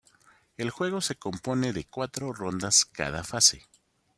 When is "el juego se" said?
0.57-1.13